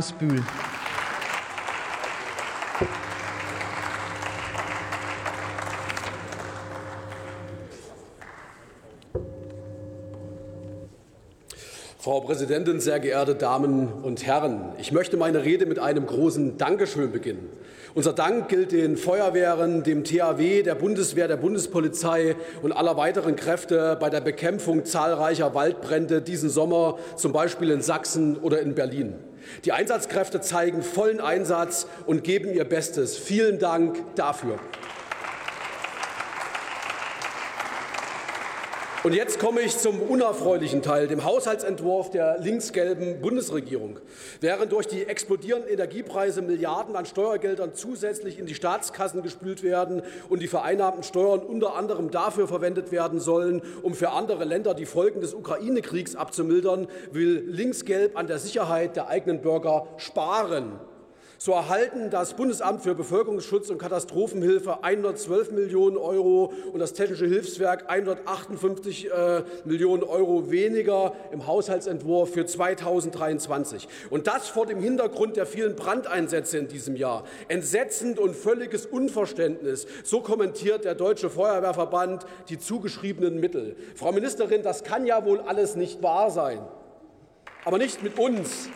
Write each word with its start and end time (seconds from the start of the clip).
Spül. 0.00 0.44
Frau 12.06 12.20
Präsidentin, 12.20 12.78
sehr 12.78 13.00
geehrte 13.00 13.34
Damen 13.34 13.92
und 14.04 14.24
Herren! 14.24 14.74
Ich 14.78 14.92
möchte 14.92 15.16
meine 15.16 15.42
Rede 15.42 15.66
mit 15.66 15.80
einem 15.80 16.06
großen 16.06 16.56
Dankeschön 16.56 17.10
beginnen. 17.10 17.50
Unser 17.96 18.12
Dank 18.12 18.48
gilt 18.48 18.70
den 18.70 18.96
Feuerwehren, 18.96 19.82
dem 19.82 20.04
THW, 20.04 20.62
der 20.62 20.76
Bundeswehr, 20.76 21.26
der 21.26 21.36
Bundespolizei 21.36 22.36
und 22.62 22.70
aller 22.70 22.96
weiteren 22.96 23.34
Kräfte 23.34 23.96
bei 23.98 24.08
der 24.08 24.20
Bekämpfung 24.20 24.84
zahlreicher 24.84 25.56
Waldbrände 25.56 26.22
diesen 26.22 26.48
Sommer, 26.48 26.96
zum 27.16 27.32
Beispiel 27.32 27.72
in 27.72 27.82
Sachsen 27.82 28.36
oder 28.36 28.60
in 28.60 28.76
Berlin. 28.76 29.14
Die 29.64 29.72
Einsatzkräfte 29.72 30.40
zeigen 30.40 30.82
vollen 30.82 31.20
Einsatz 31.20 31.88
und 32.06 32.22
geben 32.22 32.54
ihr 32.54 32.66
Bestes. 32.66 33.18
Vielen 33.18 33.58
Dank 33.58 33.96
dafür. 34.14 34.60
Und 39.06 39.14
jetzt 39.14 39.38
komme 39.38 39.60
ich 39.60 39.78
zum 39.78 40.02
unerfreulichen 40.02 40.82
Teil, 40.82 41.06
dem 41.06 41.22
Haushaltsentwurf 41.22 42.10
der 42.10 42.38
linksgelben 42.40 43.20
Bundesregierung. 43.20 44.00
Während 44.40 44.72
durch 44.72 44.88
die 44.88 45.04
explodierenden 45.04 45.70
Energiepreise 45.70 46.42
Milliarden 46.42 46.96
an 46.96 47.06
Steuergeldern 47.06 47.72
zusätzlich 47.72 48.36
in 48.40 48.46
die 48.46 48.56
Staatskassen 48.56 49.22
gespült 49.22 49.62
werden 49.62 50.02
und 50.28 50.42
die 50.42 50.48
vereinnahmten 50.48 51.04
Steuern 51.04 51.38
unter 51.38 51.76
anderem 51.76 52.10
dafür 52.10 52.48
verwendet 52.48 52.90
werden 52.90 53.20
sollen, 53.20 53.62
um 53.84 53.94
für 53.94 54.10
andere 54.10 54.44
Länder 54.44 54.74
die 54.74 54.86
Folgen 54.86 55.20
des 55.20 55.34
Ukraine-Kriegs 55.34 56.16
abzumildern, 56.16 56.88
will 57.12 57.44
linksgelb 57.46 58.18
an 58.18 58.26
der 58.26 58.40
Sicherheit 58.40 58.96
der 58.96 59.06
eigenen 59.06 59.40
Bürger 59.40 59.86
sparen. 59.98 60.80
So 61.38 61.52
erhalten 61.52 62.08
das 62.08 62.32
Bundesamt 62.32 62.82
für 62.82 62.94
Bevölkerungsschutz 62.94 63.68
und 63.68 63.76
Katastrophenhilfe 63.76 64.82
112 64.82 65.50
Millionen 65.50 65.98
Euro 65.98 66.52
und 66.72 66.80
das 66.80 66.94
Technische 66.94 67.26
Hilfswerk 67.26 67.90
158 67.90 69.10
äh, 69.10 69.42
Millionen 69.66 70.02
Euro 70.02 70.50
weniger 70.50 71.12
im 71.32 71.46
Haushaltsentwurf 71.46 72.32
für 72.32 72.46
2023. 72.46 73.86
Und 74.08 74.26
das 74.26 74.48
vor 74.48 74.64
dem 74.64 74.80
Hintergrund 74.80 75.36
der 75.36 75.44
vielen 75.44 75.76
Brandeinsätze 75.76 76.56
in 76.56 76.68
diesem 76.68 76.96
Jahr. 76.96 77.24
Entsetzend 77.48 78.18
und 78.18 78.34
völliges 78.34 78.86
Unverständnis. 78.86 79.86
So 80.04 80.22
kommentiert 80.22 80.86
der 80.86 80.94
Deutsche 80.94 81.28
Feuerwehrverband 81.28 82.24
die 82.48 82.58
zugeschriebenen 82.58 83.38
Mittel. 83.38 83.76
Frau 83.94 84.10
Ministerin, 84.10 84.62
das 84.62 84.84
kann 84.84 85.04
ja 85.04 85.22
wohl 85.26 85.40
alles 85.40 85.76
nicht 85.76 86.02
wahr 86.02 86.30
sein. 86.30 86.60
Aber 87.66 87.76
nicht 87.76 88.02
mit 88.02 88.18
uns. 88.18 88.70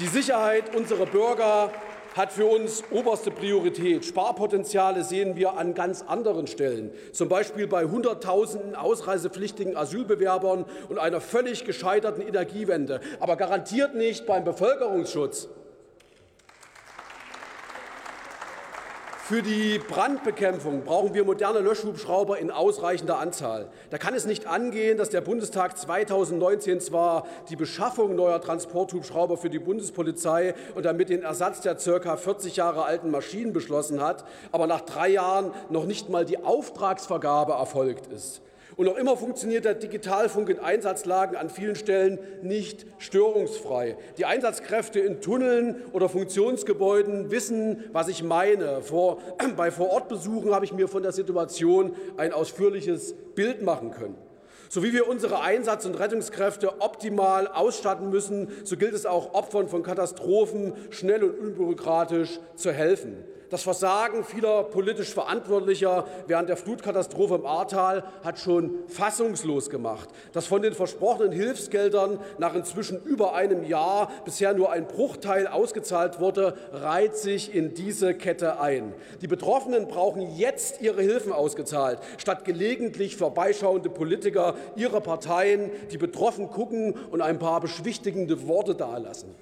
Die 0.00 0.08
Sicherheit 0.08 0.74
unserer 0.74 1.06
Bürger 1.06 1.70
hat 2.16 2.32
für 2.32 2.46
uns 2.46 2.82
oberste 2.90 3.30
Priorität. 3.30 4.04
Sparpotenziale 4.04 5.04
sehen 5.04 5.36
wir 5.36 5.56
an 5.56 5.72
ganz 5.72 6.02
anderen 6.02 6.48
Stellen, 6.48 6.90
zum 7.12 7.28
Beispiel 7.28 7.68
bei 7.68 7.84
Hunderttausenden 7.84 8.74
ausreisepflichtigen 8.74 9.76
Asylbewerbern 9.76 10.64
und 10.88 10.98
einer 10.98 11.20
völlig 11.20 11.64
gescheiterten 11.64 12.26
Energiewende, 12.26 13.00
aber 13.20 13.36
garantiert 13.36 13.94
nicht 13.94 14.26
beim 14.26 14.42
Bevölkerungsschutz. 14.42 15.48
Für 19.26 19.40
die 19.40 19.78
Brandbekämpfung 19.78 20.82
brauchen 20.84 21.14
wir 21.14 21.24
moderne 21.24 21.60
Löschhubschrauber 21.60 22.36
in 22.36 22.50
ausreichender 22.50 23.18
Anzahl. 23.18 23.70
Da 23.88 23.96
kann 23.96 24.12
es 24.12 24.26
nicht 24.26 24.46
angehen, 24.46 24.98
dass 24.98 25.08
der 25.08 25.22
Bundestag 25.22 25.78
2019 25.78 26.78
zwar 26.82 27.26
die 27.48 27.56
Beschaffung 27.56 28.16
neuer 28.16 28.42
Transporthubschrauber 28.42 29.38
für 29.38 29.48
die 29.48 29.60
Bundespolizei 29.60 30.54
und 30.74 30.84
damit 30.84 31.08
den 31.08 31.22
Ersatz 31.22 31.62
der 31.62 31.76
ca. 31.76 32.18
40 32.18 32.56
Jahre 32.56 32.84
alten 32.84 33.10
Maschinen 33.10 33.54
beschlossen 33.54 34.02
hat, 34.02 34.26
aber 34.52 34.66
nach 34.66 34.82
drei 34.82 35.08
Jahren 35.08 35.52
noch 35.70 35.86
nicht 35.86 36.10
mal 36.10 36.26
die 36.26 36.44
Auftragsvergabe 36.44 37.54
erfolgt 37.54 38.08
ist. 38.08 38.42
Und 38.76 38.86
noch 38.86 38.96
immer 38.96 39.16
funktioniert 39.16 39.64
der 39.64 39.74
Digitalfunk 39.74 40.48
in 40.48 40.58
Einsatzlagen 40.58 41.36
an 41.36 41.48
vielen 41.48 41.76
Stellen 41.76 42.18
nicht 42.42 42.86
störungsfrei. 42.98 43.96
Die 44.18 44.24
Einsatzkräfte 44.24 44.98
in 44.98 45.20
Tunneln 45.20 45.76
oder 45.92 46.08
Funktionsgebäuden 46.08 47.30
wissen, 47.30 47.84
was 47.92 48.08
ich 48.08 48.24
meine. 48.24 48.82
Vor, 48.82 49.18
bei 49.56 49.70
Vorortbesuchen 49.70 50.52
habe 50.52 50.64
ich 50.64 50.72
mir 50.72 50.88
von 50.88 51.02
der 51.02 51.12
Situation 51.12 51.94
ein 52.16 52.32
ausführliches 52.32 53.14
Bild 53.34 53.62
machen 53.62 53.92
können. 53.92 54.16
So 54.68 54.82
wie 54.82 54.92
wir 54.92 55.08
unsere 55.08 55.40
Einsatz- 55.40 55.86
und 55.86 56.00
Rettungskräfte 56.00 56.80
optimal 56.80 57.46
ausstatten 57.46 58.10
müssen, 58.10 58.48
so 58.64 58.76
gilt 58.76 58.94
es 58.94 59.06
auch 59.06 59.32
Opfern 59.34 59.68
von 59.68 59.84
Katastrophen 59.84 60.72
schnell 60.90 61.22
und 61.22 61.38
unbürokratisch 61.38 62.40
zu 62.56 62.72
helfen. 62.72 63.22
Das 63.50 63.62
Versagen 63.62 64.24
vieler 64.24 64.64
politisch 64.64 65.12
Verantwortlicher 65.12 66.06
während 66.26 66.48
der 66.48 66.56
Flutkatastrophe 66.56 67.36
im 67.36 67.46
Ahrtal 67.46 68.04
hat 68.22 68.38
schon 68.38 68.78
fassungslos 68.88 69.70
gemacht. 69.70 70.08
Dass 70.32 70.46
von 70.46 70.62
den 70.62 70.72
versprochenen 70.72 71.32
Hilfsgeldern 71.32 72.18
nach 72.38 72.54
inzwischen 72.54 73.02
über 73.04 73.34
einem 73.34 73.64
Jahr 73.64 74.10
bisher 74.24 74.54
nur 74.54 74.72
ein 74.72 74.86
Bruchteil 74.86 75.46
ausgezahlt 75.46 76.20
wurde, 76.20 76.56
reiht 76.72 77.16
sich 77.16 77.54
in 77.54 77.74
diese 77.74 78.14
Kette 78.14 78.60
ein. 78.60 78.94
Die 79.20 79.28
Betroffenen 79.28 79.88
brauchen 79.88 80.34
jetzt 80.36 80.80
ihre 80.80 81.02
Hilfen 81.02 81.32
ausgezahlt, 81.32 81.98
statt 82.18 82.44
gelegentlich 82.44 83.16
vorbeischauende 83.16 83.90
Politiker 83.90 84.54
ihrer 84.76 85.00
Parteien, 85.00 85.70
die 85.90 85.98
betroffen 85.98 86.50
gucken 86.50 86.94
und 87.10 87.20
ein 87.20 87.38
paar 87.38 87.60
beschwichtigende 87.60 88.48
Worte 88.48 88.74
dalassen. 88.74 89.34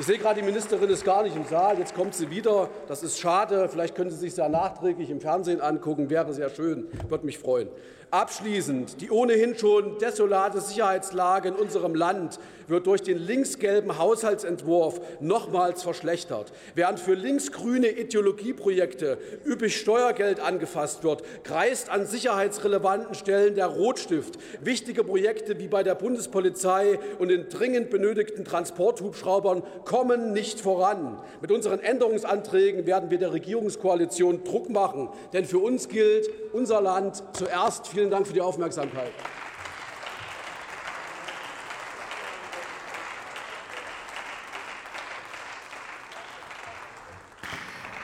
Ich 0.00 0.06
sehe 0.06 0.16
gerade, 0.16 0.38
die 0.40 0.46
Ministerin 0.46 0.90
ist 0.90 1.04
gar 1.04 1.24
nicht 1.24 1.34
im 1.34 1.44
Saal. 1.44 1.76
Jetzt 1.76 1.92
kommt 1.92 2.14
sie 2.14 2.30
wieder. 2.30 2.70
Das 2.86 3.02
ist 3.02 3.18
schade. 3.18 3.68
Vielleicht 3.68 3.96
können 3.96 4.10
Sie 4.10 4.16
sich 4.16 4.36
ja 4.36 4.48
nachträglich 4.48 5.10
im 5.10 5.20
Fernsehen 5.20 5.60
angucken. 5.60 6.08
Wäre 6.08 6.32
sehr 6.32 6.50
schön. 6.50 6.86
Würde 7.08 7.26
mich 7.26 7.38
freuen. 7.38 7.68
Abschließend, 8.10 9.02
die 9.02 9.10
ohnehin 9.10 9.58
schon 9.58 9.98
desolate 9.98 10.62
Sicherheitslage 10.62 11.48
in 11.48 11.54
unserem 11.54 11.94
Land 11.94 12.38
wird 12.66 12.86
durch 12.86 13.02
den 13.02 13.18
linksgelben 13.18 13.98
Haushaltsentwurf 13.98 15.00
nochmals 15.20 15.82
verschlechtert. 15.82 16.52
Während 16.74 17.00
für 17.00 17.12
linksgrüne 17.12 17.88
Ideologieprojekte 17.88 19.18
üppig 19.44 19.76
Steuergeld 19.76 20.40
angefasst 20.40 21.04
wird, 21.04 21.22
kreist 21.44 21.90
an 21.90 22.06
sicherheitsrelevanten 22.06 23.14
Stellen 23.14 23.54
der 23.54 23.66
Rotstift. 23.66 24.38
Wichtige 24.62 25.04
Projekte 25.04 25.58
wie 25.58 25.68
bei 25.68 25.82
der 25.82 25.94
Bundespolizei 25.94 26.98
und 27.18 27.28
den 27.28 27.50
dringend 27.50 27.90
benötigten 27.90 28.46
Transporthubschraubern 28.46 29.62
kommen 29.88 30.32
nicht 30.32 30.60
voran. 30.60 31.18
Mit 31.40 31.50
unseren 31.50 31.80
Änderungsanträgen 31.80 32.86
werden 32.86 33.10
wir 33.10 33.18
der 33.18 33.32
Regierungskoalition 33.32 34.44
Druck 34.44 34.68
machen, 34.68 35.08
denn 35.32 35.46
für 35.46 35.58
uns 35.58 35.88
gilt 35.88 36.28
unser 36.52 36.82
Land 36.82 37.24
zuerst. 37.32 37.88
Vielen 37.88 38.10
Dank 38.10 38.26
für 38.26 38.34
die 38.34 38.42
Aufmerksamkeit. 38.42 39.10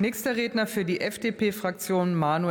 Nächster 0.00 0.36
Redner 0.36 0.66
für 0.66 0.84
die 0.84 1.00
FDP-Fraktion 1.00 2.14
Manuel 2.14 2.42